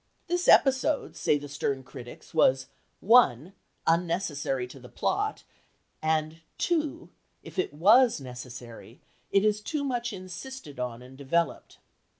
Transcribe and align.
This 0.25 0.47
episode, 0.47 1.15
say 1.15 1.37
the 1.37 1.47
stern 1.47 1.83
critics, 1.83 2.33
was 2.33 2.65
(1) 3.01 3.53
unnecessary 3.85 4.65
to 4.65 4.79
the 4.79 4.89
plot, 4.89 5.43
and 6.01 6.39
(2) 6.57 7.07
if 7.43 7.59
it 7.59 7.71
was 7.71 8.19
necessary, 8.19 8.99
it 9.31 9.45
is 9.45 9.61
too 9.61 9.83
much 9.83 10.11
insisted 10.11 10.79
on 10.79 11.03
and 11.03 11.15
developed. 11.15 11.77